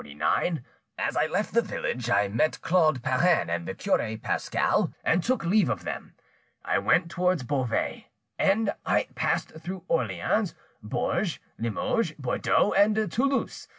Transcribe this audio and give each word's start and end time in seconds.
As 0.97 1.15
I 1.15 1.27
left 1.27 1.53
the 1.53 1.61
village, 1.61 2.09
I 2.09 2.27
met 2.27 2.59
Claude 2.63 3.03
Perrin 3.03 3.51
and 3.51 3.67
the 3.67 3.75
cure 3.75 4.17
Pascal, 4.17 4.91
and 5.03 5.23
took 5.23 5.45
leave 5.45 5.69
of 5.69 5.83
them. 5.83 6.15
I 6.65 6.79
went 6.79 7.11
towards 7.11 7.43
Beauvais, 7.43 8.07
end 8.39 8.73
I 8.83 9.09
passed 9.13 9.49
through 9.59 9.83
Orleans, 9.87 10.55
Bourges, 10.81 11.37
Limoges, 11.59 12.13
Bordeaux, 12.17 12.73
and 12.75 13.11
Toulouse. 13.11 13.67